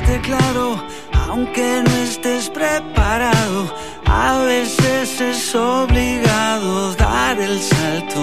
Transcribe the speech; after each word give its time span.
esté 0.00 0.20
claro, 0.20 0.80
aunque 1.28 1.82
no 1.84 1.94
estés 2.08 2.48
preparado, 2.50 3.74
a 4.06 4.38
veces 4.44 5.20
es 5.20 5.54
obligado 5.54 6.94
dar 6.94 7.38
el 7.40 7.60
salto. 7.60 8.22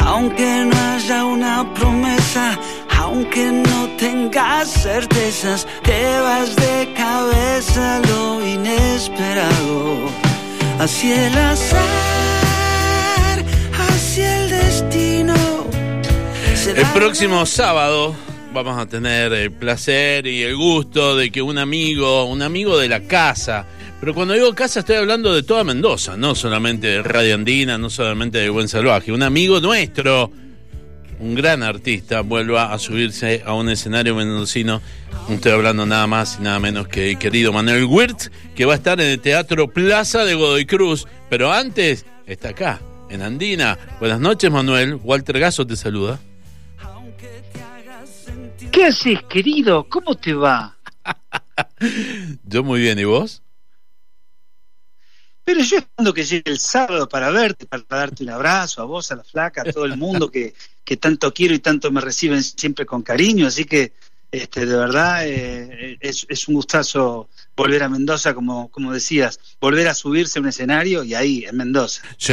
Aunque 0.00 0.64
no 0.68 0.76
haya 0.92 1.24
una 1.24 1.74
promesa, 1.74 2.58
aunque 2.96 3.44
no 3.68 3.88
tengas 3.98 4.68
certezas, 4.68 5.66
te 5.82 6.20
vas 6.20 6.54
de 6.54 6.92
cabeza 6.94 8.00
lo 8.08 8.46
inesperado. 8.46 10.08
Así 10.78 11.12
el 11.12 11.36
azar, 11.36 11.86
así 13.90 14.20
el 14.22 14.50
destino. 14.50 15.34
El 16.66 16.86
próximo 16.94 17.46
sábado 17.46 18.14
vamos 18.62 18.78
a 18.78 18.86
tener 18.86 19.34
el 19.34 19.52
placer 19.52 20.26
y 20.26 20.42
el 20.42 20.56
gusto 20.56 21.14
de 21.14 21.30
que 21.30 21.42
un 21.42 21.58
amigo, 21.58 22.24
un 22.24 22.40
amigo 22.40 22.78
de 22.78 22.88
la 22.88 23.02
casa, 23.02 23.66
pero 24.00 24.14
cuando 24.14 24.32
digo 24.32 24.54
casa 24.54 24.80
estoy 24.80 24.96
hablando 24.96 25.34
de 25.34 25.42
toda 25.42 25.62
Mendoza, 25.62 26.16
no 26.16 26.34
solamente 26.34 26.86
de 26.86 27.02
Radio 27.02 27.34
Andina, 27.34 27.76
no 27.76 27.90
solamente 27.90 28.38
de 28.38 28.48
Buen 28.48 28.66
Salvaje, 28.68 29.12
un 29.12 29.22
amigo 29.22 29.60
nuestro, 29.60 30.32
un 31.18 31.34
gran 31.34 31.62
artista, 31.62 32.22
vuelva 32.22 32.72
a 32.72 32.78
subirse 32.78 33.42
a 33.44 33.52
un 33.52 33.68
escenario 33.68 34.14
mendocino. 34.14 34.80
Estoy 35.28 35.52
hablando 35.52 35.84
nada 35.84 36.06
más 36.06 36.38
y 36.40 36.42
nada 36.42 36.58
menos 36.58 36.88
que 36.88 37.10
el 37.10 37.18
querido 37.18 37.52
Manuel 37.52 37.84
Wirtz, 37.84 38.30
que 38.54 38.64
va 38.64 38.72
a 38.72 38.76
estar 38.76 38.98
en 39.02 39.08
el 39.08 39.20
Teatro 39.20 39.68
Plaza 39.68 40.24
de 40.24 40.34
Godoy 40.34 40.64
Cruz, 40.64 41.06
pero 41.28 41.52
antes 41.52 42.06
está 42.26 42.50
acá, 42.50 42.80
en 43.10 43.20
Andina. 43.20 43.76
Buenas 44.00 44.20
noches, 44.20 44.50
Manuel. 44.50 44.98
Walter 45.04 45.38
Gaso 45.38 45.66
te 45.66 45.76
saluda. 45.76 46.18
¿Qué 48.76 48.84
haces, 48.84 49.22
querido? 49.22 49.88
¿Cómo 49.88 50.16
te 50.16 50.34
va? 50.34 50.76
Yo 52.44 52.62
muy 52.62 52.78
bien, 52.78 52.98
¿y 52.98 53.04
vos? 53.04 53.42
Pero 55.44 55.62
yo 55.62 55.78
esperando 55.78 56.12
que 56.12 56.24
llegue 56.24 56.50
el 56.50 56.58
sábado 56.58 57.08
para 57.08 57.30
verte, 57.30 57.64
para 57.64 57.84
darte 57.88 58.22
un 58.22 58.28
abrazo 58.28 58.82
a 58.82 58.84
vos, 58.84 59.10
a 59.10 59.16
la 59.16 59.24
flaca, 59.24 59.62
a 59.62 59.72
todo 59.72 59.86
el 59.86 59.96
mundo 59.96 60.30
que, 60.30 60.52
que 60.84 60.98
tanto 60.98 61.32
quiero 61.32 61.54
y 61.54 61.60
tanto 61.60 61.90
me 61.90 62.02
reciben 62.02 62.42
siempre 62.42 62.84
con 62.84 63.00
cariño. 63.00 63.46
Así 63.46 63.64
que, 63.64 63.94
este, 64.36 64.66
de 64.66 64.76
verdad, 64.76 65.26
eh, 65.26 65.98
es, 66.00 66.26
es, 66.28 66.48
un 66.48 66.54
gustazo 66.54 67.28
volver 67.56 67.82
a 67.82 67.88
Mendoza, 67.88 68.34
como, 68.34 68.70
como 68.70 68.92
decías, 68.92 69.40
volver 69.60 69.88
a 69.88 69.94
subirse 69.94 70.38
a 70.38 70.42
un 70.42 70.48
escenario 70.48 71.04
y 71.04 71.14
ahí, 71.14 71.44
en 71.44 71.56
Mendoza. 71.56 72.02
Sí, 72.18 72.32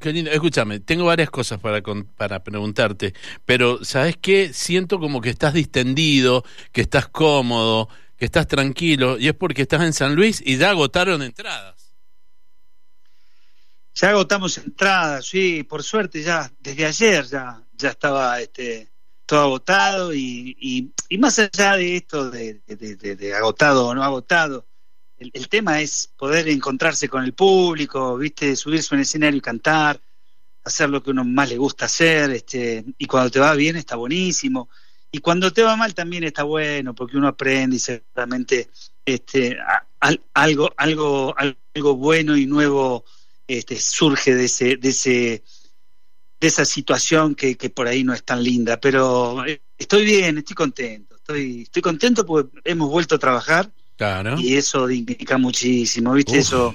qué 0.00 0.12
lindo. 0.12 0.30
Escúchame, 0.30 0.80
tengo 0.80 1.04
varias 1.04 1.30
cosas 1.30 1.58
para, 1.60 1.82
para 2.16 2.42
preguntarte, 2.44 3.14
pero 3.44 3.84
¿sabes 3.84 4.16
qué? 4.20 4.52
Siento 4.52 4.98
como 4.98 5.20
que 5.20 5.30
estás 5.30 5.54
distendido, 5.54 6.44
que 6.72 6.82
estás 6.82 7.08
cómodo, 7.08 7.88
que 8.16 8.26
estás 8.26 8.46
tranquilo, 8.46 9.18
y 9.18 9.28
es 9.28 9.34
porque 9.34 9.62
estás 9.62 9.82
en 9.82 9.92
San 9.92 10.14
Luis 10.14 10.42
y 10.44 10.56
ya 10.56 10.70
agotaron 10.70 11.22
entradas. 11.22 11.94
Ya 13.94 14.10
agotamos 14.10 14.56
entradas, 14.58 15.26
sí, 15.26 15.64
por 15.64 15.82
suerte 15.82 16.22
ya 16.22 16.50
desde 16.60 16.86
ayer 16.86 17.26
ya, 17.26 17.62
ya 17.74 17.90
estaba 17.90 18.40
este, 18.40 18.91
todo 19.32 19.44
agotado 19.44 20.12
y, 20.12 20.92
y, 21.08 21.16
más 21.16 21.38
allá 21.38 21.76
de 21.78 21.96
esto 21.96 22.30
de, 22.30 22.60
de 22.66 23.34
agotado 23.34 23.86
o 23.86 23.94
no 23.94 24.04
agotado, 24.04 24.66
el, 25.16 25.30
el, 25.32 25.48
tema 25.48 25.80
es 25.80 26.12
poder 26.18 26.50
encontrarse 26.50 27.08
con 27.08 27.24
el 27.24 27.32
público, 27.32 28.18
viste, 28.18 28.54
subirse 28.56 28.94
a 28.94 28.96
un 28.96 29.00
escenario 29.00 29.38
y 29.38 29.40
cantar, 29.40 29.98
hacer 30.64 30.90
lo 30.90 31.02
que 31.02 31.12
uno 31.12 31.24
más 31.24 31.48
le 31.48 31.56
gusta 31.56 31.86
hacer, 31.86 32.30
este, 32.32 32.84
y 32.98 33.06
cuando 33.06 33.30
te 33.30 33.40
va 33.40 33.54
bien 33.54 33.76
está 33.76 33.96
buenísimo, 33.96 34.68
y 35.10 35.20
cuando 35.20 35.50
te 35.50 35.62
va 35.62 35.76
mal 35.76 35.94
también 35.94 36.24
está 36.24 36.42
bueno, 36.42 36.94
porque 36.94 37.16
uno 37.16 37.28
aprende 37.28 37.76
y 37.76 37.78
seguramente 37.78 38.68
este, 39.06 39.56
algo, 40.34 40.70
algo, 40.76 41.34
algo 41.38 41.96
bueno 41.96 42.36
y 42.36 42.44
nuevo 42.44 43.06
este, 43.46 43.80
surge 43.80 44.34
de 44.34 44.44
ese, 44.44 44.76
de 44.76 44.88
ese 44.90 45.42
de 46.42 46.48
esa 46.48 46.64
situación 46.64 47.36
que, 47.36 47.56
que, 47.56 47.70
por 47.70 47.86
ahí 47.86 48.02
no 48.02 48.12
es 48.12 48.24
tan 48.24 48.42
linda, 48.42 48.80
pero 48.80 49.44
estoy 49.78 50.04
bien, 50.04 50.38
estoy 50.38 50.56
contento, 50.56 51.14
estoy, 51.14 51.62
estoy 51.62 51.80
contento 51.80 52.26
porque 52.26 52.58
hemos 52.64 52.90
vuelto 52.90 53.14
a 53.14 53.18
trabajar 53.18 53.70
claro. 53.96 54.36
y 54.40 54.56
eso 54.56 54.88
dignifica 54.88 55.38
muchísimo, 55.38 56.12
¿viste? 56.14 56.32
Uf. 56.32 56.38
Eso 56.38 56.74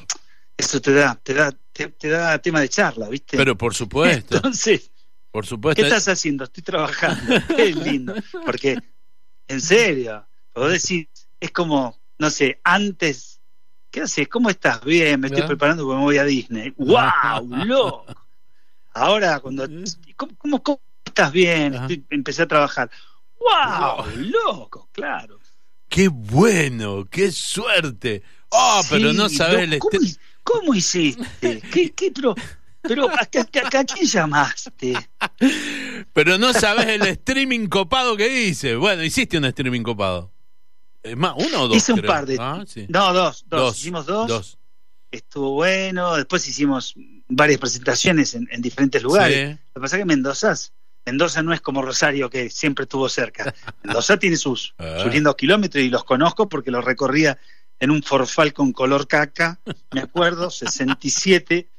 eso 0.55 0.81
te 0.81 0.93
da, 0.93 1.19
te 1.21 1.33
da, 1.33 1.51
te, 1.73 1.89
te, 1.89 2.07
da 2.07 2.39
tema 2.39 2.61
de 2.61 2.69
charla, 2.69 3.09
¿viste? 3.09 3.35
Pero 3.35 3.57
por 3.57 3.75
supuesto. 3.75 4.37
Entonces, 4.37 4.89
por 5.31 5.45
supuesto. 5.45 5.81
¿qué 5.81 5.87
estás 5.87 6.07
haciendo? 6.07 6.45
Estoy 6.45 6.63
trabajando. 6.63 7.35
es 7.57 7.75
lindo, 7.75 8.15
porque 8.45 8.79
en 9.49 9.59
serio, 9.59 10.25
vos 10.55 10.71
decís, 10.71 11.09
es 11.41 11.51
como, 11.51 11.99
no 12.17 12.29
sé, 12.29 12.61
antes 12.63 13.41
¿qué 13.91 14.01
haces? 14.01 14.29
¿Cómo 14.29 14.49
estás? 14.49 14.81
Bien, 14.85 15.19
me 15.19 15.27
estoy 15.27 15.43
preparando 15.43 15.83
porque 15.83 15.97
me 15.97 16.03
voy 16.03 16.17
a 16.19 16.23
Disney. 16.23 16.73
¡Wow! 16.77 17.47
¡Loco! 17.65 18.26
Ahora, 18.97 19.39
cuando. 19.39 19.67
¿Cómo, 20.15 20.35
cómo, 20.37 20.63
cómo 20.63 20.81
estás 21.05 21.31
bien? 21.31 21.75
Estoy, 21.75 22.05
empecé 22.09 22.43
a 22.43 22.47
trabajar. 22.47 22.89
¡Wow! 23.39 24.05
¡Loco! 24.15 24.89
Claro. 24.91 25.39
¡Qué 25.87 26.07
bueno! 26.07 27.07
¡Qué 27.09 27.31
suerte! 27.31 28.23
¡Oh, 28.49 28.81
sí, 28.81 28.89
pero 28.91 29.13
no 29.13 29.29
sabes 29.29 29.69
no, 29.69 29.79
¿cómo, 29.79 29.99
¿cómo, 30.43 30.73
hiciste? 30.73 31.61
¿Qué, 31.71 31.91
qué, 31.93 32.11
pero, 32.11 32.35
pero 32.81 33.09
¿a, 33.09 33.13
a, 33.13 33.79
a, 33.79 33.83
quién 33.85 34.05
llamaste? 34.05 34.93
Pero 36.13 36.37
no 36.37 36.53
sabes 36.53 36.87
el 36.87 37.01
streaming 37.01 37.67
copado 37.67 38.15
que 38.15 38.43
hice. 38.43 38.75
Bueno, 38.75 39.03
hiciste 39.03 39.37
un 39.37 39.45
streaming 39.45 39.83
copado. 39.83 40.31
Es 41.03 41.17
más, 41.17 41.33
uno 41.37 41.63
o 41.63 41.67
dos. 41.67 41.77
Hice 41.77 41.93
un 41.93 41.99
creo. 41.99 42.11
par 42.11 42.25
de. 42.25 42.37
Ah, 42.39 42.63
sí. 42.65 42.85
No, 42.89 43.13
dos, 43.13 43.45
dos, 43.47 43.59
dos. 43.61 43.77
Hicimos 43.79 44.05
dos. 44.05 44.27
dos. 44.27 44.57
Estuvo 45.11 45.51
bueno. 45.51 46.15
Después 46.15 46.47
hicimos 46.47 46.93
varias 47.27 47.59
presentaciones 47.59 48.33
en, 48.35 48.47
en 48.51 48.61
diferentes 48.61 49.01
lugares. 49.01 49.57
Sí. 49.57 49.63
Lo 49.73 49.79
que 49.79 49.81
pasa 49.81 49.95
es 49.95 50.01
que 50.01 50.05
Mendoza, 50.05 50.55
Mendoza 51.05 51.41
no 51.41 51.53
es 51.53 51.61
como 51.61 51.81
Rosario, 51.81 52.29
que 52.29 52.49
siempre 52.49 52.83
estuvo 52.83 53.07
cerca. 53.07 53.53
Mendoza 53.83 54.17
tiene 54.17 54.35
sus, 54.35 54.75
ah. 54.77 54.99
sus 55.01 55.13
lindos 55.13 55.35
kilómetros 55.35 55.83
y 55.83 55.89
los 55.89 56.03
conozco 56.03 56.49
porque 56.49 56.71
los 56.71 56.83
recorría 56.83 57.37
en 57.79 57.91
un 57.91 58.03
Forfal 58.03 58.53
con 58.53 58.73
color 58.73 59.07
caca, 59.07 59.59
me 59.91 60.01
acuerdo, 60.01 60.49
67, 60.51 61.69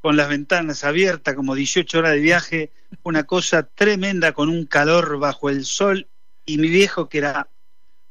con 0.00 0.16
las 0.16 0.28
ventanas 0.28 0.84
abiertas, 0.84 1.34
como 1.34 1.54
18 1.54 1.98
horas 1.98 2.12
de 2.12 2.20
viaje, 2.20 2.72
una 3.02 3.24
cosa 3.24 3.62
tremenda 3.62 4.32
con 4.32 4.48
un 4.48 4.66
calor 4.66 5.18
bajo 5.18 5.50
el 5.50 5.64
sol 5.64 6.08
y 6.44 6.58
mi 6.58 6.68
viejo 6.68 7.08
que 7.08 7.18
era 7.18 7.48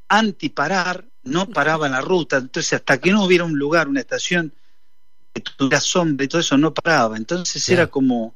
antiparar, 0.09 1.05
no 1.25 1.47
paraba 1.47 1.85
en 1.87 1.93
la 1.93 2.01
ruta, 2.01 2.37
entonces 2.37 2.73
hasta 2.73 2.99
que 2.99 3.11
no 3.11 3.25
hubiera 3.25 3.43
un 3.43 3.57
lugar, 3.57 3.87
una 3.87 3.99
estación 3.99 4.53
que 5.33 5.41
tuviera 5.41 5.81
sombra 5.81 6.25
y 6.25 6.27
todo 6.27 6.41
eso, 6.41 6.57
no 6.57 6.73
paraba, 6.73 7.17
entonces 7.17 7.67
era 7.69 7.87
como, 7.87 8.35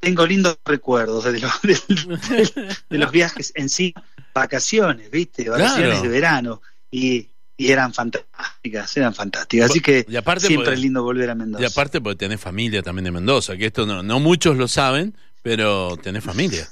tengo 0.00 0.26
lindos 0.26 0.58
recuerdos 0.64 1.24
de 1.24 1.40
los, 1.40 1.62
de, 1.62 1.74
de, 1.88 2.76
de 2.90 2.98
los 2.98 3.10
viajes 3.12 3.52
en 3.54 3.68
sí, 3.68 3.94
vacaciones, 4.34 5.10
viste, 5.10 5.48
vacaciones 5.48 5.88
Claro. 5.88 6.02
de 6.02 6.08
verano, 6.08 6.62
y, 6.90 7.28
y 7.56 7.72
eran 7.72 7.92
fantásticas, 7.92 8.96
eran 8.96 9.14
fantásticas, 9.14 9.70
así 9.70 9.80
que 9.80 10.06
Y 10.08 10.16
aparte, 10.16 10.46
siempre 10.46 10.74
es 10.74 10.80
lindo 10.80 11.02
volver 11.02 11.30
a 11.30 11.34
Mendoza. 11.34 11.64
Y 11.64 11.66
aparte 11.66 12.00
porque 12.00 12.16
tenés 12.16 12.40
familia 12.40 12.82
también 12.82 13.04
de 13.04 13.10
Mendoza, 13.12 13.56
que 13.56 13.66
esto 13.66 13.86
no, 13.86 14.02
no 14.02 14.20
muchos 14.20 14.56
lo 14.56 14.68
saben, 14.68 15.16
pero 15.42 15.96
tenés 15.96 16.24
familia. 16.24 16.68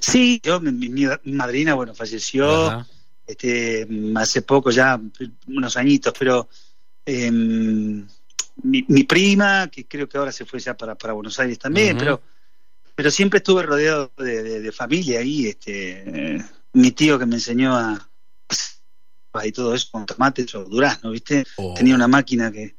Sí, 0.00 0.40
yo, 0.42 0.60
mi, 0.60 0.72
mi, 0.72 0.88
mi 0.88 1.32
madrina, 1.32 1.74
bueno, 1.74 1.94
falleció 1.94 2.68
Ajá. 2.68 2.86
Este, 3.28 3.86
hace 4.16 4.42
poco, 4.42 4.70
ya 4.70 4.98
unos 5.46 5.76
añitos, 5.76 6.14
pero 6.18 6.48
eh, 7.04 7.30
mi, 7.30 8.84
mi, 8.88 9.04
prima, 9.04 9.68
que 9.70 9.86
creo 9.86 10.08
que 10.08 10.16
ahora 10.18 10.32
se 10.32 10.46
fue 10.46 10.58
ya 10.58 10.74
para, 10.74 10.96
para 10.96 11.12
Buenos 11.12 11.38
Aires 11.38 11.58
también, 11.58 11.96
pero, 11.98 12.22
pero 12.94 13.10
siempre 13.10 13.38
estuve 13.38 13.62
rodeado 13.62 14.10
de, 14.16 14.42
de, 14.42 14.60
de 14.60 14.72
familia 14.72 15.20
ahí, 15.20 15.46
este, 15.46 16.36
eh, 16.36 16.44
mi 16.72 16.90
tío 16.92 17.18
que 17.18 17.26
me 17.26 17.36
enseñó 17.36 17.76
a 17.76 18.08
y 19.44 19.52
todo 19.52 19.74
eso 19.74 19.88
con 19.92 20.06
tomates 20.06 20.52
o 20.54 20.64
durazno, 20.64 21.10
¿viste? 21.10 21.44
Oh. 21.56 21.74
Tenía 21.74 21.94
una 21.94 22.08
máquina 22.08 22.50
que, 22.50 22.77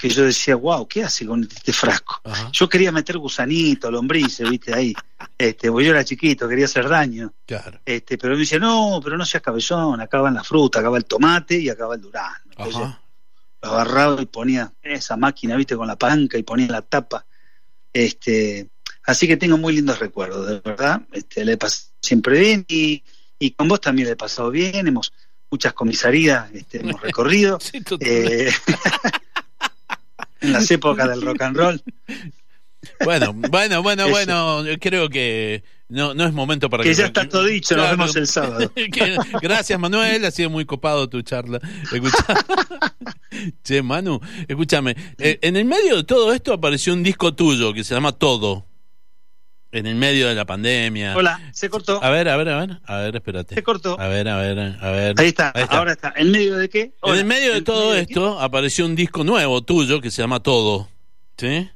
que 0.00 0.08
yo 0.08 0.24
decía, 0.24 0.56
wow, 0.56 0.88
¿qué 0.88 1.04
hace 1.04 1.26
con 1.26 1.42
este 1.42 1.72
frasco? 1.74 2.20
Ajá. 2.24 2.48
Yo 2.52 2.68
quería 2.68 2.90
meter 2.90 3.18
gusanito, 3.18 3.90
lombrices, 3.90 4.48
¿viste? 4.48 4.72
Ahí. 4.72 4.94
Este, 5.36 5.70
porque 5.70 5.84
yo 5.84 5.90
era 5.90 6.04
chiquito, 6.04 6.48
quería 6.48 6.64
hacer 6.64 6.88
daño. 6.88 7.34
Claro. 7.46 7.80
Este, 7.84 8.16
pero 8.16 8.34
me 8.34 8.40
dice, 8.40 8.58
no, 8.58 8.98
pero 9.04 9.18
no 9.18 9.26
seas 9.26 9.42
cabezón, 9.42 10.00
acaba 10.00 10.28
en 10.28 10.36
la 10.36 10.44
fruta, 10.44 10.80
acaba 10.80 10.96
el 10.96 11.04
tomate 11.04 11.58
y 11.58 11.68
acaba 11.68 11.96
el 11.96 12.00
durazno. 12.00 12.50
Entonces, 12.50 12.96
lo 13.62 13.68
agarraba 13.68 14.22
y 14.22 14.26
ponía 14.26 14.72
esa 14.82 15.18
máquina, 15.18 15.56
viste, 15.56 15.76
con 15.76 15.86
la 15.86 15.96
palanca 15.96 16.38
y 16.38 16.42
ponía 16.42 16.68
la 16.68 16.80
tapa. 16.80 17.26
Este, 17.92 18.70
así 19.04 19.28
que 19.28 19.36
tengo 19.36 19.58
muy 19.58 19.74
lindos 19.74 19.98
recuerdos, 19.98 20.48
de 20.48 20.60
verdad. 20.60 21.02
Este, 21.12 21.44
le 21.44 21.52
he 21.52 21.56
pasado 21.58 21.90
siempre 22.00 22.40
bien 22.40 22.64
y, 22.68 23.04
y 23.38 23.50
con 23.50 23.68
vos 23.68 23.82
también 23.82 24.06
le 24.06 24.12
he 24.12 24.16
pasado 24.16 24.50
bien. 24.50 24.88
Hemos 24.88 25.12
muchas 25.50 25.72
comisarías 25.74 26.50
este, 26.54 26.80
hemos 26.80 27.00
recorrido. 27.02 27.58
Sí, 27.60 27.82
eh, 28.00 28.50
en 30.40 30.52
las 30.52 30.70
épocas 30.70 31.08
del 31.08 31.22
rock 31.22 31.42
and 31.42 31.56
roll. 31.56 31.82
Bueno, 33.04 33.32
bueno, 33.34 33.82
bueno, 33.82 34.04
Eso. 34.04 34.10
bueno, 34.10 34.64
creo 34.80 35.08
que 35.08 35.62
no, 35.90 36.14
no 36.14 36.24
es 36.24 36.32
momento 36.32 36.70
para 36.70 36.82
que. 36.82 36.90
Que 36.90 36.94
ya 36.94 37.06
está 37.06 37.28
todo 37.28 37.44
dicho, 37.44 37.76
nos 37.76 37.90
vemos 37.90 38.16
el 38.16 38.26
sábado. 38.26 38.72
gracias, 39.42 39.78
Manuel, 39.78 40.24
ha 40.24 40.30
sido 40.30 40.48
muy 40.48 40.64
copado 40.64 41.08
tu 41.08 41.20
charla. 41.22 41.60
che, 43.64 43.82
Manu, 43.82 44.20
escúchame. 44.46 44.96
Eh, 45.18 45.38
en 45.42 45.56
el 45.56 45.64
medio 45.64 45.96
de 45.96 46.04
todo 46.04 46.32
esto 46.32 46.52
apareció 46.52 46.92
un 46.92 47.02
disco 47.02 47.34
tuyo 47.34 47.74
que 47.74 47.84
se 47.84 47.94
llama 47.94 48.12
Todo. 48.12 48.69
En 49.72 49.86
el 49.86 49.94
medio 49.94 50.28
de 50.28 50.34
la 50.34 50.44
pandemia. 50.46 51.16
Hola, 51.16 51.40
se 51.52 51.70
cortó. 51.70 52.02
A 52.02 52.10
ver, 52.10 52.28
a 52.28 52.36
ver, 52.36 52.48
a 52.48 52.58
ver, 52.58 52.80
a 52.84 52.96
ver, 52.98 53.16
espérate. 53.16 53.54
Se 53.54 53.62
cortó. 53.62 53.98
A 54.00 54.08
ver, 54.08 54.28
a 54.28 54.36
ver, 54.36 54.58
a 54.58 54.90
ver. 54.90 55.14
Ahí 55.16 55.28
está, 55.28 55.50
ahora 55.68 55.92
está. 55.92 56.12
¿En 56.16 56.32
medio 56.32 56.56
de 56.56 56.68
qué? 56.68 56.92
en 57.02 57.14
el 57.14 57.24
medio 57.24 57.54
de 57.54 57.62
todo 57.62 57.94
esto 57.94 58.40
apareció 58.40 58.84
un 58.84 58.96
disco 58.96 59.22
nuevo 59.22 59.62
tuyo 59.62 60.00
que 60.00 60.10
se 60.10 60.22
llama 60.22 60.40
Todo. 60.40 60.88
¿Sí? 61.36 61.70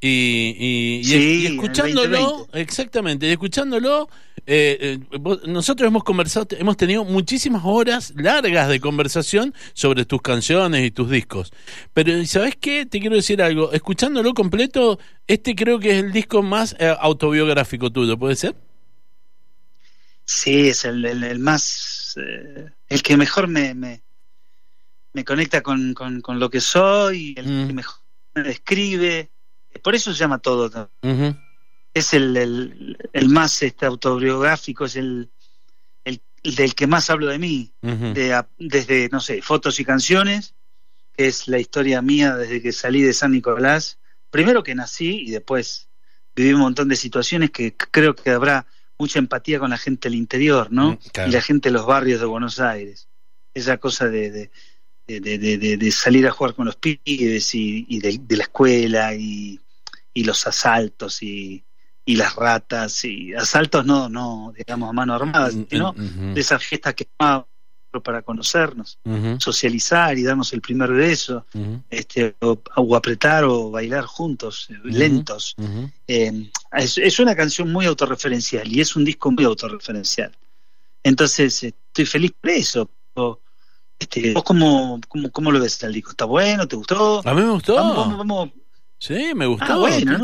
Y, 0.00 1.02
y, 1.02 1.46
escuchándolo, 1.46 2.48
exactamente, 2.52 3.26
y 3.26 3.30
escuchándolo, 3.30 4.08
eh, 4.46 4.98
eh, 5.12 5.18
nosotros 5.46 5.88
hemos 5.88 6.04
conversado, 6.04 6.46
hemos 6.52 6.76
tenido 6.76 7.04
muchísimas 7.04 7.62
horas 7.64 8.12
largas 8.16 8.68
de 8.68 8.80
conversación 8.80 9.54
sobre 9.72 10.04
tus 10.04 10.22
canciones 10.22 10.84
y 10.84 10.90
tus 10.90 11.10
discos. 11.10 11.52
Pero, 11.92 12.24
¿sabes 12.26 12.54
qué? 12.60 12.86
Te 12.86 13.00
quiero 13.00 13.16
decir 13.16 13.42
algo. 13.42 13.72
Escuchándolo 13.72 14.34
completo, 14.34 14.98
este 15.26 15.54
creo 15.54 15.78
que 15.78 15.98
es 15.98 16.04
el 16.04 16.12
disco 16.12 16.42
más 16.42 16.76
eh, 16.78 16.94
autobiográfico 16.98 17.90
tuyo, 17.90 18.16
¿puede 18.18 18.36
ser? 18.36 18.54
Sí, 20.24 20.68
es 20.68 20.84
el, 20.84 21.38
más. 21.38 22.16
el 22.88 23.02
que 23.02 23.16
mejor 23.16 23.48
me, 23.48 23.74
me, 23.74 25.24
conecta 25.24 25.60
con, 25.62 25.94
con, 25.94 26.38
lo 26.38 26.50
que 26.50 26.60
soy, 26.60 27.34
el 27.36 27.46
mm. 27.46 27.66
que 27.68 27.72
mejor 27.72 27.96
me 28.34 28.42
describe 28.42 29.30
por 29.78 29.94
eso 29.94 30.12
se 30.12 30.18
llama 30.18 30.38
todo. 30.38 30.90
Es 31.96 32.12
el, 32.12 32.98
el, 33.14 33.28
más 33.30 33.62
este, 33.62 33.86
autobiográfico, 33.86 34.84
es 34.84 34.96
el, 34.96 35.30
el, 36.04 36.20
del 36.42 36.74
que 36.74 36.86
más 36.86 37.08
hablo 37.08 37.28
de 37.28 37.38
mí, 37.38 37.72
desde, 38.58 39.08
no 39.08 39.18
sé, 39.18 39.40
fotos 39.40 39.80
y 39.80 39.84
canciones, 39.86 40.54
que 41.16 41.26
es 41.26 41.48
la 41.48 41.58
historia 41.58 42.02
mía 42.02 42.36
desde 42.36 42.60
que 42.60 42.72
salí 42.72 43.00
de 43.00 43.14
San 43.14 43.32
Nicolás. 43.32 43.98
Primero 44.28 44.62
que 44.62 44.74
nací 44.74 45.22
y 45.22 45.30
después 45.30 45.88
viví 46.34 46.52
un 46.52 46.60
montón 46.60 46.88
de 46.88 46.96
situaciones 46.96 47.50
que 47.50 47.74
creo 47.74 48.14
que 48.14 48.28
habrá 48.28 48.66
mucha 48.98 49.18
empatía 49.18 49.58
con 49.58 49.70
la 49.70 49.78
gente 49.78 50.10
del 50.10 50.18
interior, 50.18 50.70
¿no? 50.70 50.92
Mm, 50.92 51.28
y 51.28 51.30
la 51.30 51.40
gente 51.40 51.70
de 51.70 51.72
los 51.72 51.86
barrios 51.86 52.20
de 52.20 52.26
Buenos 52.26 52.60
Aires. 52.60 53.08
Esa 53.54 53.78
cosa 53.78 54.06
de, 54.08 54.50
de, 55.06 55.20
de, 55.20 55.76
de 55.78 55.90
salir 55.92 56.26
a 56.26 56.30
jugar 56.30 56.54
con 56.54 56.66
los 56.66 56.76
pibes 56.76 57.54
y, 57.54 57.86
y 57.88 58.00
de, 58.00 58.36
la 58.36 58.42
escuela 58.42 59.14
y, 59.14 59.58
y 60.12 60.24
los 60.24 60.46
asaltos 60.46 61.22
y, 61.22 61.65
y 62.08 62.14
las 62.14 62.36
ratas 62.36 63.04
y 63.04 63.34
asaltos 63.34 63.84
no 63.84 64.08
no 64.08 64.54
digamos 64.56 64.88
a 64.88 64.92
mano 64.92 65.12
armada 65.12 65.50
mm, 65.50 65.66
sino 65.68 65.92
de 65.92 66.40
esas 66.40 66.64
fiestas 66.64 66.94
que 66.94 67.06
para 67.18 68.22
conocernos 68.22 68.98
socializar 69.38 70.16
y 70.16 70.22
darnos 70.22 70.52
el 70.52 70.60
primer 70.60 70.92
beso 70.92 71.44
este 71.90 72.36
o, 72.40 72.96
apretar 72.96 73.44
o 73.44 73.70
bailar 73.70 74.04
juntos 74.04 74.68
eh, 74.70 74.74
lentos 74.84 75.56
eh, 76.06 76.50
es, 76.72 77.18
una 77.18 77.34
canción 77.34 77.72
muy 77.72 77.86
autorreferencial 77.86 78.72
y 78.72 78.80
es 78.80 78.94
un 78.96 79.04
disco 79.04 79.30
muy 79.32 79.44
autorreferencial 79.44 80.30
entonces 81.02 81.64
estoy 81.64 82.06
feliz 82.06 82.32
por 82.40 82.50
eso 82.50 82.90
este, 83.98 84.34
¿Vos 84.34 84.44
cómo, 84.44 85.00
cómo, 85.08 85.30
cómo, 85.30 85.50
lo 85.50 85.58
ves 85.58 85.82
el 85.82 85.94
disco? 85.94 86.10
¿Está 86.10 86.26
bueno? 86.26 86.68
¿Te 86.68 86.76
gustó? 86.76 87.26
A 87.26 87.32
mí 87.32 87.40
me 87.40 87.52
gustó. 87.52 87.76
vamos, 87.76 88.18
vamos 88.18 88.50
Sí, 88.98 89.32
me 89.34 89.46
gustó. 89.46 89.64
Ah, 89.66 89.76
bueno, 89.76 90.18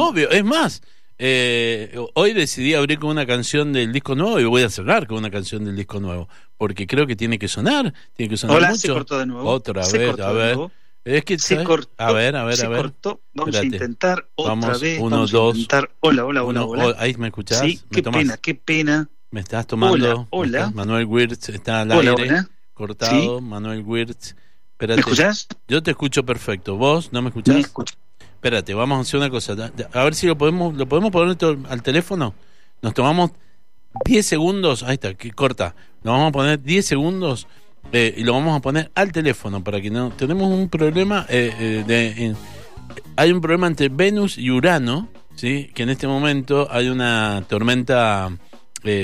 obvio. 0.00 0.30
Es 0.30 0.44
más, 0.44 0.80
eh, 1.18 1.98
hoy 2.14 2.32
decidí 2.32 2.74
abrir 2.74 2.98
con 2.98 3.10
una 3.10 3.26
canción 3.26 3.72
del 3.72 3.92
disco 3.92 4.14
nuevo 4.14 4.38
y 4.38 4.44
voy 4.44 4.62
a 4.62 4.70
cerrar 4.70 5.06
con 5.06 5.18
una 5.18 5.30
canción 5.30 5.64
del 5.64 5.76
disco 5.76 6.00
nuevo. 6.00 6.28
Porque 6.56 6.86
creo 6.86 7.06
que 7.06 7.16
tiene 7.16 7.38
que 7.38 7.48
sonar. 7.48 7.92
Tiene 8.14 8.30
que 8.30 8.36
sonar 8.36 8.56
Hola, 8.56 8.68
mucho. 8.70 8.80
se 8.80 8.88
cortó 8.88 9.18
de 9.18 9.26
nuevo. 9.26 9.48
Otra 9.48 9.86
vez, 9.86 10.20
a 10.20 10.32
ver. 10.32 10.58
Es 11.04 11.24
que 11.24 11.38
se 11.38 11.62
cortó, 11.62 11.92
a 11.98 12.10
ver, 12.10 12.34
a 12.34 12.44
ver, 12.44 12.64
a 12.64 12.68
ver. 12.68 12.82
Cortó. 12.82 13.20
Vamos 13.32 13.54
a 13.54 13.64
intentar 13.64 14.28
otra 14.34 14.54
vamos, 14.54 14.80
vez. 14.80 14.98
Uno, 14.98 15.16
vamos 15.16 15.30
dos. 15.30 15.54
A 15.54 15.58
intentar. 15.58 15.90
Hola, 16.00 16.24
hola, 16.24 16.42
hola, 16.42 16.64
hola. 16.64 16.96
Ahí 16.98 17.14
me 17.14 17.28
escuchás. 17.28 17.60
Sí, 17.60 17.80
qué 17.92 18.02
pena, 18.02 18.36
qué 18.38 18.54
pena. 18.56 19.08
Me 19.30 19.40
estás 19.40 19.66
tomando. 19.68 19.94
Hola, 19.94 20.26
hola. 20.30 20.70
Manuel 20.74 21.04
Wirtz 21.04 21.48
está 21.48 21.82
al 21.82 21.92
aire. 21.92 22.44
Cortado. 22.74 23.40
Manuel 23.40 23.82
Wirtz. 23.82 24.34
Espérate. 24.72 24.96
¿Me 24.96 25.00
escuchás? 25.00 25.46
Yo 25.68 25.82
te 25.82 25.92
escucho 25.92 26.26
perfecto. 26.26 26.76
¿Vos 26.76 27.12
no 27.12 27.22
me 27.22 27.28
escuchás? 27.28 27.54
Me 27.54 27.60
escucho. 27.60 27.94
Espérate, 28.36 28.74
vamos 28.74 28.98
a 28.98 29.00
hacer 29.00 29.18
una 29.18 29.30
cosa. 29.30 29.56
A 29.92 30.04
ver 30.04 30.14
si 30.14 30.26
lo 30.26 30.36
podemos, 30.36 30.76
lo 30.76 30.86
podemos 30.86 31.10
poner 31.10 31.36
al 31.68 31.82
teléfono. 31.82 32.34
Nos 32.82 32.92
tomamos 32.92 33.30
10 34.04 34.26
segundos. 34.26 34.82
Ahí 34.82 34.94
está, 34.94 35.14
que 35.14 35.32
corta. 35.32 35.74
Nos 36.04 36.12
vamos 36.12 36.28
a 36.28 36.32
poner 36.32 36.62
10 36.62 36.84
segundos 36.84 37.48
eh, 37.92 38.14
y 38.16 38.24
lo 38.24 38.34
vamos 38.34 38.56
a 38.56 38.60
poner 38.60 38.90
al 38.94 39.10
teléfono 39.10 39.64
para 39.64 39.80
que 39.80 39.90
no. 39.90 40.10
Tenemos 40.10 40.52
un 40.52 40.68
problema 40.68 41.24
eh, 41.30 41.50
eh, 41.58 41.84
de. 41.86 42.36
hay 43.16 43.32
un 43.32 43.40
problema 43.40 43.66
entre 43.68 43.88
Venus 43.88 44.36
y 44.36 44.50
Urano, 44.50 45.08
¿sí? 45.34 45.70
Que 45.74 45.84
en 45.84 45.88
este 45.88 46.06
momento 46.06 46.68
hay 46.70 46.88
una 46.88 47.42
tormenta 47.48 48.30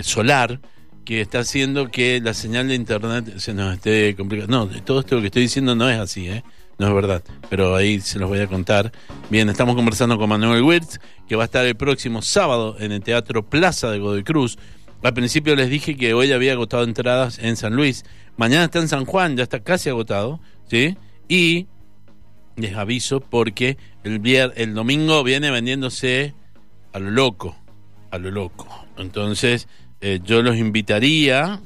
solar 0.03 0.61
que 1.05 1.23
está 1.23 1.41
haciendo 1.41 1.91
que 1.91 2.21
la 2.21 2.35
señal 2.35 2.69
de 2.69 2.75
internet 2.75 3.39
se 3.39 3.55
nos 3.55 3.75
esté 3.75 4.15
complicando. 4.15 4.67
No, 4.67 4.83
todo 4.83 5.01
esto 5.01 5.21
que 5.21 5.27
estoy 5.27 5.43
diciendo 5.43 5.75
no 5.75 5.89
es 5.89 5.99
así, 5.99 6.29
¿eh? 6.29 6.45
No 6.83 6.89
es 6.89 6.95
verdad, 6.95 7.23
pero 7.49 7.77
ahí 7.77 8.01
se 8.01 8.19
los 8.19 8.29
voy 8.29 8.41
a 8.41 8.49
contar. 8.49 8.91
Bien, 9.31 9.49
estamos 9.49 9.77
conversando 9.77 10.19
con 10.19 10.29
Manuel 10.29 10.65
Wirtz, 10.65 10.99
que 11.29 11.37
va 11.37 11.45
a 11.45 11.47
estar 11.47 11.65
el 11.65 11.77
próximo 11.77 12.23
sábado 12.23 12.75
en 12.81 12.91
el 12.91 13.01
Teatro 13.01 13.49
Plaza 13.49 13.89
de 13.93 14.01
Godoy 14.01 14.25
Cruz. 14.25 14.59
Al 15.01 15.15
principio 15.15 15.55
les 15.55 15.71
dije 15.71 15.97
que 15.97 16.13
hoy 16.13 16.33
había 16.33 16.55
agotado 16.55 16.83
entradas 16.83 17.39
en 17.39 17.57
San 17.57 17.77
Luis. 17.77 18.05
Mañana 18.37 18.65
está 18.65 18.81
en 18.81 18.89
San 18.89 19.05
Juan, 19.05 19.37
ya 19.37 19.45
está 19.45 19.61
casi 19.61 19.91
agotado, 19.91 20.41
¿sí? 20.69 20.97
Y 21.29 21.69
les 22.57 22.75
aviso 22.75 23.21
porque 23.21 23.77
el, 24.03 24.21
el 24.57 24.75
domingo 24.75 25.23
viene 25.23 25.53
vendiéndose 25.53 26.35
a 26.93 26.99
lo 26.99 27.13
loco, 27.13 27.57
a 28.11 28.19
lo 28.19 28.33
loco. 28.33 28.67
Entonces, 28.99 29.69
eh, 30.01 30.19
yo 30.25 30.43
los 30.43 30.57
invitaría, 30.57 31.61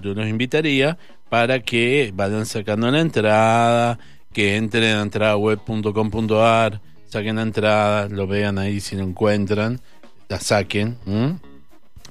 yo 0.00 0.14
los 0.14 0.26
invitaría 0.26 0.96
para 1.28 1.60
que 1.60 2.12
vayan 2.14 2.46
sacando 2.46 2.90
la 2.90 3.00
entrada, 3.00 3.98
que 4.34 4.56
entren 4.56 4.96
a 4.96 5.02
entradaweb.com.ar, 5.02 6.80
saquen 7.06 7.36
la 7.36 7.42
entrada, 7.42 8.08
lo 8.08 8.26
vean 8.26 8.58
ahí 8.58 8.80
si 8.80 8.96
lo 8.96 9.04
encuentran, 9.04 9.80
la 10.28 10.40
saquen. 10.40 10.98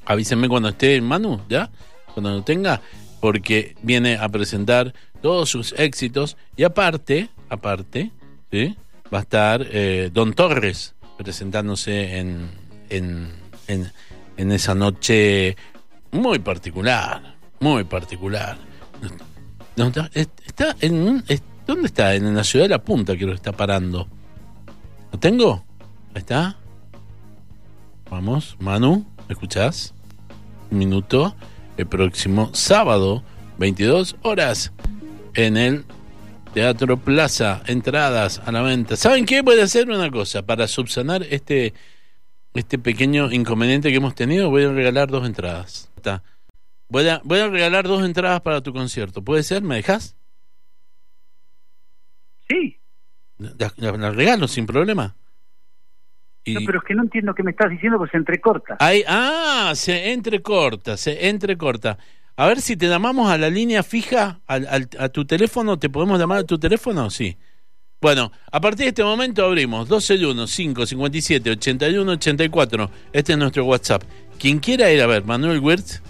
Avísenme 0.05 0.49
cuando 0.49 0.69
esté 0.69 0.99
Manu, 1.01 1.41
¿ya? 1.49 1.69
Cuando 2.13 2.31
lo 2.31 2.43
tenga, 2.43 2.81
porque 3.19 3.75
viene 3.83 4.17
a 4.17 4.29
presentar 4.29 4.93
todos 5.21 5.49
sus 5.49 5.73
éxitos 5.77 6.37
y 6.55 6.63
aparte, 6.63 7.29
aparte, 7.49 8.11
¿sí? 8.51 8.75
va 9.13 9.19
a 9.19 9.21
estar 9.21 9.67
eh, 9.69 10.09
Don 10.11 10.33
Torres 10.33 10.95
presentándose 11.17 12.17
en, 12.17 12.49
en, 12.89 13.29
en, 13.67 13.91
en 14.37 14.51
esa 14.51 14.73
noche 14.73 15.55
muy 16.11 16.39
particular, 16.39 17.35
muy 17.59 17.83
particular. 17.83 18.57
está 20.45 20.75
en 20.79 20.95
un, 20.95 21.23
¿Dónde 21.65 21.87
está? 21.87 22.13
En 22.15 22.35
la 22.35 22.43
ciudad 22.43 22.65
de 22.65 22.69
La 22.69 22.83
Punta 22.83 23.15
que 23.15 23.25
lo 23.25 23.33
está 23.33 23.51
parando. 23.51 24.07
¿Lo 25.11 25.19
tengo? 25.19 25.63
Ahí 26.13 26.19
está. 26.19 26.57
Vamos, 28.09 28.57
Manu, 28.59 29.05
¿me 29.27 29.33
escuchás? 29.33 29.93
Un 30.71 30.77
minuto. 30.77 31.35
El 31.77 31.87
próximo 31.87 32.51
sábado, 32.53 33.23
22 33.57 34.17
horas, 34.21 34.71
en 35.33 35.57
el 35.57 35.85
Teatro 36.53 36.97
Plaza. 36.97 37.63
Entradas 37.65 38.41
a 38.45 38.51
la 38.51 38.61
venta. 38.61 38.95
¿Saben 38.95 39.25
qué? 39.25 39.41
Voy 39.41 39.59
a 39.59 39.63
hacer 39.63 39.89
una 39.89 40.11
cosa. 40.11 40.45
Para 40.45 40.67
subsanar 40.67 41.23
este, 41.23 41.73
este 42.53 42.77
pequeño 42.77 43.31
inconveniente 43.31 43.89
que 43.89 43.97
hemos 43.97 44.13
tenido, 44.13 44.49
voy 44.49 44.65
a 44.65 44.71
regalar 44.71 45.09
dos 45.09 45.25
entradas. 45.25 45.89
Voy 46.89 47.07
a, 47.07 47.21
voy 47.23 47.39
a 47.39 47.47
regalar 47.47 47.87
dos 47.87 48.03
entradas 48.03 48.41
para 48.41 48.61
tu 48.61 48.73
concierto. 48.73 49.23
¿Puede 49.23 49.41
ser? 49.41 49.63
¿Me 49.63 49.77
dejas? 49.77 50.15
Sí. 52.53 52.79
La, 53.37 54.11
regalo 54.11 54.47
sin 54.47 54.65
problema. 54.65 55.15
No, 56.45 56.59
pero 56.65 56.79
es 56.79 56.85
que 56.85 56.93
no 56.93 57.03
entiendo 57.03 57.33
qué 57.33 57.41
me 57.41 57.51
estás 57.51 57.69
diciendo, 57.69 57.97
pues 57.97 58.11
se 58.11 58.17
entrecorta. 58.17 58.77
ah, 58.79 59.71
se 59.75 60.11
entrecorta, 60.11 60.97
se 60.97 61.29
entrecorta. 61.29 61.97
A 62.35 62.47
ver 62.47 62.59
si 62.61 62.75
te 62.75 62.87
llamamos 62.87 63.31
a 63.31 63.37
la 63.37 63.49
línea 63.49 63.83
fija, 63.83 64.41
al, 64.47 64.89
a 64.99 65.09
tu 65.09 65.25
teléfono, 65.25 65.77
¿te 65.79 65.89
podemos 65.89 66.19
llamar 66.19 66.39
a 66.39 66.43
tu 66.43 66.59
teléfono? 66.59 67.09
Sí. 67.09 67.37
Bueno, 68.01 68.33
a 68.51 68.59
partir 68.59 68.83
de 68.85 68.89
este 68.89 69.03
momento 69.03 69.45
abrimos 69.45 69.87
261-557-8184. 69.89 72.89
Este 73.13 73.31
es 73.31 73.37
nuestro 73.37 73.63
WhatsApp. 73.65 74.03
Quien 74.37 74.59
quiera 74.59 74.91
ir 74.91 75.01
a 75.01 75.07
ver 75.07 75.23
Manuel 75.23 75.59
Wirtz, 75.59 76.03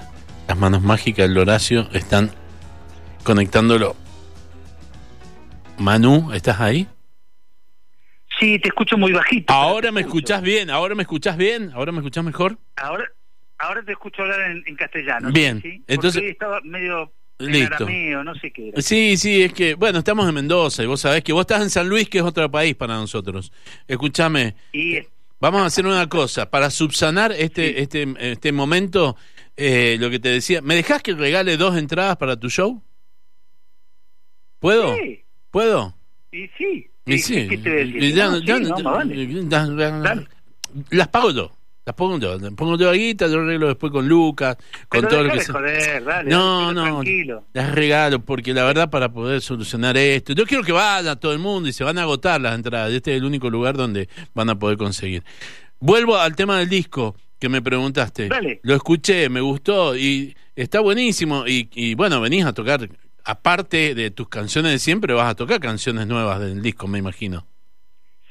Las 0.49 0.59
manos 0.59 0.83
mágicas 0.83 1.29
del 1.29 1.39
Horacio 1.39 1.89
están 1.93 2.33
conectándolo. 3.23 3.95
Manu, 5.79 6.33
¿estás 6.33 6.61
ahí? 6.61 6.89
Sí, 8.41 8.59
te 8.59 8.69
escucho 8.69 8.99
muy 8.99 9.13
bajito. 9.13 9.53
Ahora 9.53 9.93
me 9.93 10.01
escuchás 10.01 10.43
bien, 10.43 10.71
ahora 10.71 10.97
me 10.97 11.03
escuchás 11.03 11.37
bien, 11.37 11.71
ahora 11.73 11.93
me 11.93 11.99
escuchás 11.99 12.25
mejor. 12.25 12.59
Ahora, 12.77 13.05
ahora 13.59 13.83
te 13.85 13.93
escucho 13.93 14.23
hablar 14.23 14.41
en, 14.67 14.77
castellano. 14.77 15.31
Bien, 15.31 15.63
entonces 15.87 16.25
estaba 16.25 16.61
medio 16.63 17.13
Listo. 17.39 17.87
no 18.25 18.35
sé 18.35 18.51
qué 18.51 18.73
Sí, 18.79 19.17
sí, 19.17 19.43
es 19.43 19.53
que, 19.53 19.75
bueno, 19.75 20.01
estamos 20.01 20.29
en 20.29 20.35
Mendoza 20.35 20.83
y 20.83 20.87
vos 20.87 21.01
sabés 21.01 21.23
que 21.23 21.33
vos 21.33 21.43
estás 21.43 21.63
en 21.63 21.71
San 21.71 21.89
Luis, 21.89 22.09
que 22.09 22.19
es 22.19 22.25
otro 22.25 22.51
país 22.51 22.75
para 22.75 22.95
nosotros. 22.95 23.53
Escúchame. 23.87 24.57
Vamos 25.41 25.63
a 25.63 25.67
hacer 25.67 25.87
una 25.87 26.07
cosa, 26.07 26.51
para 26.51 26.69
subsanar 26.69 27.33
este, 27.33 27.81
este, 27.81 28.07
este 28.19 28.53
momento, 28.53 29.17
eh, 29.57 29.97
lo 29.99 30.11
que 30.11 30.19
te 30.19 30.29
decía, 30.29 30.61
¿me 30.61 30.75
dejás 30.75 31.03
que 31.03 31.15
regale 31.15 31.57
dos 31.57 31.79
entradas 31.79 32.19
para 32.19 32.39
tu 32.39 32.51
show? 32.51 32.83
¿Puedo? 34.59 34.95
Sí. 34.97 35.25
¿Puedo? 35.51 35.97
Y 36.31 36.47
sí. 36.59 36.91
Y 37.07 37.19
sí. 37.19 37.49
¿Qué 37.49 37.57
te 37.57 37.85
Las 40.91 41.09
pago 41.09 41.31
yo. 41.31 41.53
Las 41.85 41.97
pongo 41.97 42.19
yo. 42.19 42.39
Pongo 42.55 42.77
yo 42.77 42.93
guita, 42.93 43.27
yo 43.27 43.41
arreglo 43.41 43.69
después 43.69 43.91
con 43.91 44.07
Lucas, 44.07 44.57
con 44.89 45.09
todo 45.09 45.25
lo 45.25 45.33
que 45.33 45.45
joder, 45.45 46.05
dale, 46.05 46.31
No, 46.31 46.73
no. 46.73 47.03
Las 47.53 47.75
regalo, 47.75 48.25
porque 48.25 48.53
la 48.53 48.65
verdad, 48.65 48.91
para 48.91 49.13
poder 49.13 49.41
solucionar 49.41 49.97
esto. 49.97 50.35
Yo 50.35 50.47
quiero 50.47 50.63
que 50.63 50.73
vaya 50.73 51.17
todo 51.17 51.33
el 51.33 51.39
mundo 51.39 51.69
y 51.69 51.73
se 51.73 51.83
van 51.83 51.99
a 51.99 52.03
agotar 52.03 52.41
las 52.41 52.55
entradas. 52.55 52.93
Este 52.93 53.13
es 53.13 53.19
el 53.19 53.25
único 53.25 53.49
lugar 53.49 53.77
donde 53.77 54.09
van 54.35 54.51
a 54.51 54.59
poder 54.59 54.77
conseguir. 54.77 55.25
Vuelvo 55.79 56.19
al 56.19 56.37
tema 56.37 56.59
del 56.59 56.69
disco 56.69 57.17
que 57.39 57.49
me 57.49 57.63
preguntaste. 57.63 58.29
Dale. 58.29 58.61
Lo 58.63 58.75
escuché, 58.75 59.31
me 59.31 59.41
gustó 59.41 59.97
y 59.97 60.37
está 60.55 60.81
buenísimo. 60.81 61.47
Y, 61.47 61.71
y 61.73 61.95
bueno, 61.95 62.21
venís 62.21 62.45
a 62.45 62.53
tocar 62.53 62.89
aparte 63.25 63.95
de 63.95 64.11
tus 64.11 64.29
canciones 64.29 64.73
de 64.73 64.79
siempre, 64.79 65.15
vas 65.15 65.31
a 65.31 65.35
tocar 65.35 65.61
canciones 65.61 66.07
nuevas 66.07 66.41
del 66.41 66.63
disco, 66.63 66.87
me 66.87 66.99
imagino. 66.99 67.47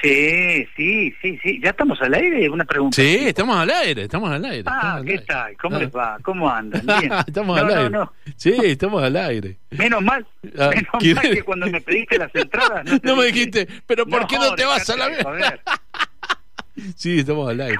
Sí, 0.01 0.65
sí, 0.77 1.13
sí, 1.21 1.39
sí. 1.43 1.59
¿Ya 1.61 1.71
estamos 1.71 2.01
al 2.01 2.13
aire? 2.13 2.49
Una 2.49 2.63
pregunta. 2.63 2.95
Sí, 2.95 3.17
estamos 3.27 3.57
al 3.57 3.69
aire, 3.69 4.03
estamos 4.03 4.31
al 4.31 4.45
aire. 4.45 4.63
Ah, 4.65 5.01
¿qué 5.05 5.17
tal? 5.19 5.57
¿Cómo 5.57 5.77
les 5.77 5.93
va? 5.93 6.17
¿Cómo 6.21 6.49
andan? 6.49 6.85
Bien. 6.99 7.11
estamos 7.27 7.59
al 7.59 7.77
aire. 7.77 7.99
Sí, 8.37 8.55
estamos 8.63 9.03
al 9.03 9.15
aire. 9.17 9.57
Menos 9.71 10.01
mal, 10.01 10.25
ah, 10.57 10.69
menos 10.69 11.15
mal 11.15 11.29
que 11.33 11.43
cuando 11.45 11.67
me 11.67 11.81
pediste 11.81 12.17
las 12.17 12.33
entradas... 12.33 12.85
No, 13.03 13.17
me 13.17 13.25
dijiste, 13.25 13.67
pero 13.85 14.05
¿por 14.05 14.25
qué 14.27 14.37
no 14.37 14.55
te 14.55 14.63
vas 14.63 14.89
a 14.89 14.95
la 14.95 15.07
vez? 15.09 15.25
sí, 16.95 17.19
estamos 17.19 17.49
al 17.49 17.59
aire. 17.59 17.77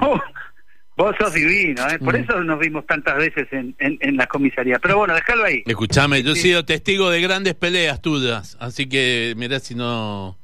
Vos 0.96 1.16
sos 1.18 1.32
divino, 1.32 1.88
¿eh? 1.88 1.98
por 1.98 2.12
mm. 2.12 2.22
eso 2.22 2.44
nos 2.44 2.58
vimos 2.58 2.84
tantas 2.84 3.16
veces 3.16 3.48
en, 3.52 3.74
en, 3.78 4.16
la 4.18 4.26
comisaría. 4.26 4.78
Pero 4.78 4.98
bueno, 4.98 5.14
déjalo 5.14 5.44
ahí. 5.44 5.62
Escuchame, 5.64 6.22
yo 6.22 6.32
he 6.32 6.36
sido 6.36 6.66
testigo 6.66 7.08
de 7.08 7.22
grandes 7.22 7.54
peleas 7.54 8.02
tuyas, 8.02 8.58
así 8.60 8.86
que 8.86 9.32
mirá 9.38 9.58
si 9.58 9.74
no... 9.74 10.36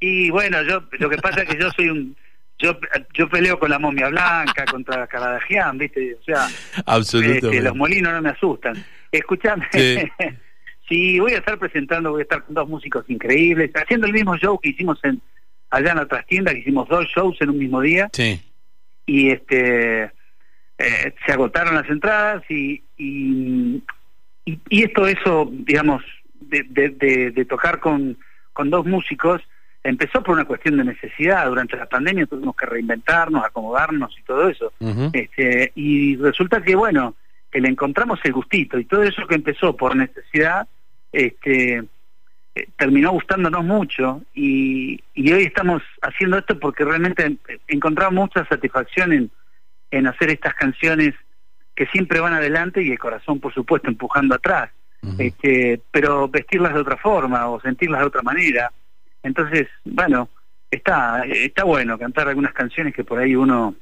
Y 0.00 0.30
bueno, 0.30 0.62
yo 0.62 0.84
lo 0.98 1.10
que 1.10 1.16
pasa 1.18 1.42
es 1.42 1.48
que 1.48 1.60
yo 1.60 1.70
soy 1.70 1.88
un... 1.88 2.16
Yo, 2.60 2.76
yo 3.14 3.28
peleo 3.28 3.56
con 3.58 3.70
la 3.70 3.78
momia 3.78 4.08
blanca, 4.08 4.64
contra 4.64 5.06
Caradagian, 5.06 5.78
¿viste? 5.78 6.16
O 6.20 6.24
sea, 6.24 6.48
Absolutamente. 6.86 7.46
Este, 7.46 7.62
los 7.62 7.76
molinos 7.76 8.12
no 8.12 8.22
me 8.22 8.30
asustan. 8.30 8.84
Escuchame. 9.12 9.66
Sí. 10.88 11.20
voy 11.20 11.34
a 11.34 11.38
estar 11.40 11.58
presentando, 11.58 12.12
voy 12.12 12.20
a 12.20 12.22
estar 12.22 12.42
con 12.44 12.54
dos 12.54 12.66
músicos 12.66 13.04
increíbles, 13.08 13.70
haciendo 13.74 14.06
el 14.06 14.14
mismo 14.14 14.38
show 14.38 14.58
que 14.58 14.70
hicimos 14.70 14.98
en 15.02 15.20
allá 15.68 15.92
en 15.92 15.98
otras 15.98 16.24
tiendas, 16.24 16.54
que 16.54 16.60
hicimos 16.60 16.88
dos 16.88 17.04
shows 17.14 17.36
en 17.42 17.50
un 17.50 17.58
mismo 17.58 17.82
día. 17.82 18.08
Sí 18.10 18.40
y 19.08 19.30
este 19.30 20.04
eh, 20.78 21.14
se 21.26 21.32
agotaron 21.32 21.74
las 21.74 21.88
entradas 21.88 22.44
y, 22.48 22.84
y, 22.96 23.82
y, 24.44 24.82
esto 24.84 25.08
eso 25.08 25.50
digamos 25.50 26.04
de, 26.40 26.62
de, 26.68 27.30
de, 27.32 27.44
tocar 27.46 27.80
con, 27.80 28.16
con 28.52 28.70
dos 28.70 28.86
músicos 28.86 29.42
empezó 29.82 30.22
por 30.22 30.34
una 30.34 30.44
cuestión 30.44 30.76
de 30.76 30.84
necesidad. 30.84 31.46
Durante 31.46 31.76
la 31.76 31.86
pandemia 31.86 32.26
tuvimos 32.26 32.56
que 32.56 32.66
reinventarnos 32.66 33.44
acomodarnos 33.44 34.16
y 34.18 34.22
todo 34.22 34.48
eso. 34.48 34.72
Este 35.12 35.72
y 35.74 36.16
resulta 36.16 36.62
que 36.62 36.74
bueno 36.74 37.14
que 37.50 37.60
le 37.60 37.68
encontramos 37.68 38.20
el 38.24 38.32
gustito. 38.32 38.78
Y 38.78 38.84
todo 38.84 39.02
eso 39.02 39.26
que 39.26 39.36
empezó 39.36 39.76
por 39.76 39.96
necesidad 39.96 40.66
este 41.12 41.84
eh, 42.54 42.68
terminó 42.76 43.12
gustándonos 43.12 43.64
mucho. 43.64 44.22
Y, 44.34 45.02
y, 45.14 45.32
hoy 45.32 45.44
estamos 45.44 45.82
haciendo 46.02 46.38
esto 46.38 46.58
porque 46.58 46.84
realmente 46.84 47.36
encontramos 47.66 48.14
mucha 48.14 48.46
satisfacción 48.46 49.12
en, 49.12 49.30
en 49.90 50.06
hacer 50.06 50.30
estas 50.30 50.54
canciones 50.54 51.14
que 51.74 51.86
siempre 51.86 52.20
van 52.20 52.34
adelante 52.34 52.82
y 52.82 52.90
el 52.90 52.98
corazón 52.98 53.40
por 53.40 53.54
supuesto 53.54 53.88
empujando 53.88 54.34
atrás. 54.34 54.70
Este, 55.16 55.80
pero 55.92 56.28
vestirlas 56.28 56.74
de 56.74 56.80
otra 56.80 56.96
forma 56.96 57.48
o 57.48 57.60
sentirlas 57.60 58.00
de 58.00 58.06
otra 58.08 58.22
manera 58.22 58.72
entonces 59.22 59.68
bueno 59.84 60.28
está 60.70 61.22
está 61.24 61.64
bueno 61.64 61.98
cantar 61.98 62.28
algunas 62.28 62.52
canciones 62.52 62.94
que 62.94 63.04
por 63.04 63.18
ahí 63.18 63.34
uno 63.34 63.74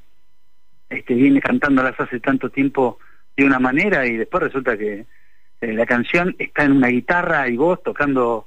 este 0.89 1.15
viene 1.15 1.41
cantándolas 1.41 1.99
hace 1.99 2.21
tanto 2.21 2.51
tiempo 2.51 2.99
de 3.37 3.45
una 3.45 3.59
manera 3.59 4.07
y 4.07 4.17
después 4.17 4.45
resulta 4.45 4.77
que 4.77 5.07
eh, 5.61 5.73
la 5.73 5.87
canción 5.87 6.35
está 6.39 6.65
en 6.65 6.73
una 6.73 6.89
guitarra 6.89 7.49
y 7.49 7.57
vos 7.57 7.83
tocando 7.83 8.47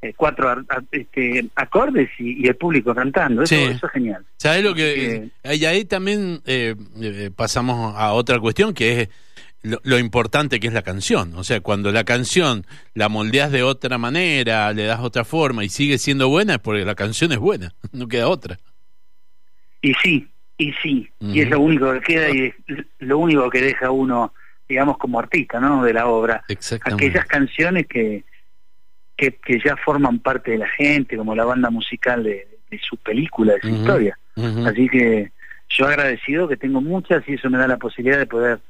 eh, 0.00 0.14
cuatro 0.16 0.64
este, 0.92 1.48
acordes 1.56 2.08
y, 2.20 2.46
el 2.46 2.54
público 2.54 2.94
cantando. 2.94 3.42
Eso, 3.42 3.56
eso 3.56 3.86
es 3.86 3.92
genial. 3.92 4.24
¿Sabes 4.36 4.62
lo 4.62 4.72
que.? 4.72 5.30
y 5.42 5.64
ahí 5.64 5.84
también 5.86 6.40
eh, 6.46 6.76
eh, 7.00 7.30
pasamos 7.34 7.94
a 7.96 8.12
otra 8.12 8.38
cuestión 8.38 8.74
que 8.74 9.02
es. 9.02 9.08
Lo, 9.62 9.98
importante 9.98 10.60
que 10.60 10.68
es 10.68 10.72
la 10.72 10.82
canción, 10.82 11.34
o 11.34 11.42
sea, 11.42 11.60
cuando 11.60 11.90
la 11.90 12.04
canción 12.04 12.64
la 12.94 13.08
moldeas 13.08 13.50
de 13.50 13.64
otra 13.64 13.98
manera, 13.98 14.72
le 14.72 14.84
das 14.84 15.00
otra 15.00 15.24
forma 15.24 15.64
y 15.64 15.68
sigue 15.68 15.98
siendo 15.98 16.28
buena, 16.28 16.54
es 16.54 16.58
porque 16.60 16.84
la 16.84 16.94
canción 16.94 17.32
es 17.32 17.38
buena, 17.38 17.74
no 17.92 18.06
queda 18.06 18.28
otra. 18.28 18.58
Y 19.82 19.94
sí, 19.94 20.28
y 20.56 20.72
sí, 20.82 21.10
y 21.20 21.40
es 21.40 21.50
lo 21.50 21.60
único 21.60 21.92
que 21.94 22.00
queda 22.00 22.30
y 22.30 22.46
es 22.46 22.54
lo 23.00 23.18
único 23.18 23.50
que 23.50 23.60
deja 23.60 23.90
uno, 23.90 24.32
digamos, 24.68 24.96
como 24.98 25.18
artista, 25.18 25.60
¿no? 25.60 25.84
De 25.84 25.92
la 25.92 26.06
obra. 26.06 26.44
Aquellas 26.84 27.26
canciones 27.26 27.86
que, 27.88 28.24
que, 29.16 29.60
ya 29.64 29.76
forman 29.76 30.20
parte 30.20 30.52
de 30.52 30.58
la 30.58 30.68
gente, 30.68 31.16
como 31.16 31.34
la 31.34 31.44
banda 31.44 31.70
musical 31.70 32.22
de, 32.22 32.46
su 32.80 32.96
película, 32.96 33.54
de 33.54 33.60
su 33.60 33.68
historia. 33.68 34.18
Así 34.66 34.88
que 34.88 35.32
yo 35.68 35.86
agradecido 35.86 36.48
que 36.48 36.56
tengo 36.56 36.80
muchas 36.80 37.28
y 37.28 37.34
eso 37.34 37.50
me 37.50 37.58
da 37.58 37.66
la 37.66 37.76
posibilidad 37.76 38.18
de 38.18 38.26
poder 38.26 38.60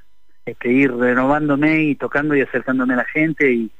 este, 0.50 0.70
ir 0.70 0.92
renovándome 0.92 1.82
y 1.82 1.94
tocando 1.94 2.36
y 2.36 2.40
acercándome 2.40 2.94
a 2.94 2.98
la 2.98 3.04
gente 3.04 3.52
y, 3.52 3.70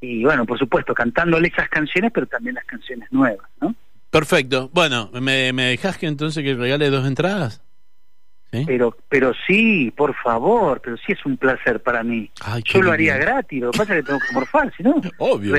y 0.00 0.24
bueno, 0.24 0.46
por 0.46 0.58
supuesto, 0.58 0.94
cantándole 0.94 1.48
esas 1.48 1.68
canciones, 1.68 2.10
pero 2.12 2.26
también 2.26 2.54
las 2.54 2.64
canciones 2.64 3.10
nuevas, 3.12 3.48
¿no? 3.60 3.74
Perfecto. 4.10 4.70
Bueno, 4.72 5.10
¿me, 5.12 5.52
me 5.52 5.64
dejas 5.64 5.98
que 5.98 6.06
entonces 6.06 6.42
que 6.42 6.54
regale 6.54 6.90
dos 6.90 7.06
entradas? 7.06 7.62
Pero, 8.50 8.96
pero 9.10 9.32
sí, 9.46 9.92
por 9.94 10.14
favor, 10.14 10.80
pero 10.82 10.96
sí 10.96 11.12
es 11.12 11.26
un 11.26 11.36
placer 11.36 11.82
para 11.82 12.02
mí. 12.02 12.30
Yo 12.64 12.80
lo 12.80 12.92
haría 12.92 13.18
gratis, 13.18 13.60
lo 13.60 13.70
que 13.72 13.78
pasa 13.78 13.94
es 13.94 14.00
que 14.00 14.06
tengo 14.06 14.20
que 14.26 14.34
morfar, 14.34 14.72
si 14.74 14.82
no, 14.82 14.94
Obvio, 15.18 15.54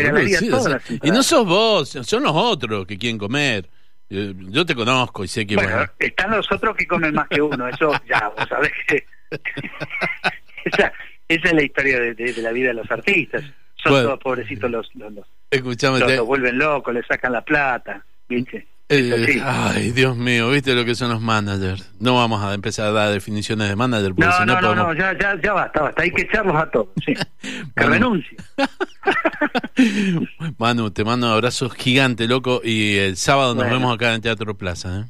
Y 1.04 1.12
no 1.12 1.22
sos 1.22 1.46
vos, 1.46 1.90
son 1.90 2.24
los 2.24 2.34
otros 2.34 2.88
que 2.88 2.98
quieren 2.98 3.20
comer. 3.20 3.70
Yo 4.10 4.66
te 4.66 4.74
conozco 4.74 5.24
y 5.24 5.28
sé 5.28 5.46
que... 5.46 5.56
Bueno, 5.56 5.86
están 6.00 6.32
los 6.32 6.52
otros 6.52 6.76
que 6.76 6.88
comen 6.88 7.14
más 7.14 7.28
que 7.28 7.42
uno, 7.42 7.68
eso 7.68 7.92
ya, 8.08 8.28
vos 8.30 8.48
sabés 8.50 8.72
que... 8.88 9.06
esa, 10.66 10.92
es 11.28 11.54
la 11.54 11.64
historia 11.64 12.00
de, 12.00 12.34
la 12.38 12.52
vida 12.52 12.70
de 12.70 12.74
los 12.74 12.90
artistas. 12.90 13.44
Son 13.76 13.94
todos 13.94 14.20
pobrecitos 14.20 14.70
los... 14.70 14.90
los, 14.96 15.14
los, 15.14 15.28
los, 15.52 16.26
vuelven 16.26 16.58
locos, 16.58 16.94
le 16.94 17.04
sacan 17.04 17.34
la 17.34 17.42
plata, 17.42 18.04
¿viste? 18.28 18.68
Eh, 18.92 19.40
ay, 19.46 19.92
Dios 19.92 20.18
mío, 20.18 20.50
¿viste 20.50 20.74
lo 20.74 20.84
que 20.84 20.96
son 20.96 21.12
los 21.12 21.22
managers? 21.22 21.94
No 22.00 22.16
vamos 22.16 22.44
a 22.44 22.56
empezar 22.56 22.88
a 22.88 22.92
dar 22.92 23.12
definiciones 23.12 23.70
de 23.70 23.76
manager. 23.76 24.16
Porque 24.16 24.32
no, 24.46 24.46
no, 24.48 24.62
no, 24.62 24.76
no, 24.76 24.94
ya, 24.96 25.16
ya, 25.16 25.40
ya 25.40 25.54
basta, 25.54 25.84
basta. 25.84 26.02
Hay 26.02 26.10
que 26.10 26.24
echarlos 26.24 26.56
a 26.56 26.72
todos. 26.72 26.88
Sí. 27.06 27.14
que 27.76 27.84
renuncie. 27.84 28.36
Manu, 30.58 30.90
te 30.90 31.04
mando 31.04 31.28
un 31.28 31.34
abrazo 31.34 31.70
gigante, 31.70 32.28
loco. 32.28 32.62
Y 32.64 32.98
el 32.98 33.16
sábado 33.16 33.54
nos 33.54 33.70
vemos 33.70 33.94
acá 33.94 34.16
en 34.16 34.22
Teatro 34.22 34.58
Plaza. 34.58 35.02
¿eh? 35.02 35.06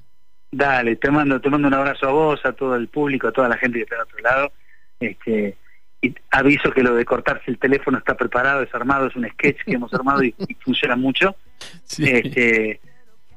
Dale, 0.51 0.97
te 0.97 1.09
mando, 1.09 1.39
te 1.39 1.49
mando 1.49 1.69
un 1.69 1.73
abrazo 1.73 2.09
a 2.09 2.11
vos, 2.11 2.41
a 2.43 2.51
todo 2.51 2.75
el 2.75 2.89
público, 2.89 3.29
a 3.29 3.31
toda 3.31 3.47
la 3.47 3.55
gente 3.55 3.77
que 3.77 3.83
está 3.83 3.95
al 3.95 4.01
otro 4.01 4.19
lado. 4.19 4.51
Este, 4.99 5.55
y 6.01 6.13
aviso 6.31 6.69
que 6.71 6.83
lo 6.83 6.95
de 6.95 7.05
cortarse 7.05 7.49
el 7.49 7.57
teléfono 7.57 7.97
está 7.97 8.17
preparado, 8.17 8.61
es 8.61 8.75
armado, 8.75 9.07
es 9.07 9.15
un 9.15 9.25
sketch 9.29 9.63
que 9.63 9.71
hemos 9.71 9.93
armado 9.93 10.21
y, 10.21 10.35
funciona 10.59 10.97
mucho. 10.97 11.33
Sí. 11.83 12.05
Este, 12.05 12.79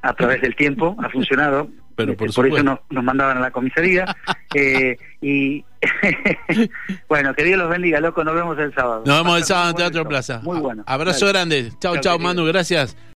a 0.03 0.13
través 0.15 0.43
del 0.43 0.55
tiempo, 0.57 0.97
ha 1.03 1.09
funcionado. 1.09 1.69
Pero 1.95 2.17
por, 2.17 2.29
este, 2.29 2.49
eso 2.49 2.63
nos, 2.91 3.05
mandaban 3.05 3.37
a 3.39 3.41
la 3.41 3.51
comisaría. 3.51 4.05
eh, 4.55 4.97
y 5.21 5.65
bueno, 7.09 7.35
que 7.35 7.45
Dios 7.45 7.59
los 7.59 7.69
bendiga, 7.69 8.01
loco. 8.01 8.25
Nos 8.25 8.35
vemos 8.35 8.59
el 8.59 8.75
sábado. 8.75 9.03
Nos 9.07 9.19
vemos 9.23 9.39
el 9.39 9.45
sábado 9.45 9.71
en 9.71 9.77
Teatro 9.77 10.09
Plaza. 10.09 10.41
Muy 10.43 10.59
bueno. 10.59 10.85
Abrazo 10.87 11.27
grande. 11.29 11.73
Chao, 11.81 11.97
chao, 11.99 12.19
Manu. 12.19 12.45
Gracias. 12.45 12.97